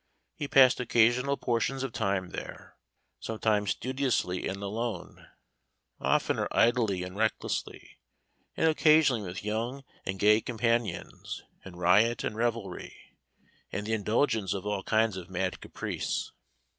He 0.33 0.47
passed 0.47 0.79
occasional 0.79 1.37
portions 1.37 1.83
of 1.83 1.93
time 1.93 2.29
there, 2.31 2.75
sometimes 3.19 3.69
studiously 3.69 4.47
and 4.47 4.63
alone, 4.63 5.27
oftener 5.99 6.47
idly 6.49 7.03
and 7.03 7.15
recklessly, 7.15 7.99
and 8.57 8.67
occasionally 8.67 9.21
with 9.21 9.43
young 9.43 9.83
and 10.03 10.17
gay 10.17 10.41
companions, 10.41 11.43
in 11.63 11.75
riot 11.75 12.23
and 12.23 12.35
revelry, 12.35 13.15
and 13.71 13.85
the 13.85 13.93
indulgence 13.93 14.55
of 14.55 14.65
all 14.65 14.81
kinds 14.81 15.17
of 15.17 15.29
mad 15.29 15.61
caprice. 15.61 16.31